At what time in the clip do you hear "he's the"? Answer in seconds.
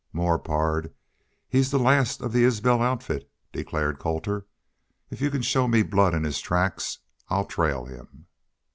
1.47-1.77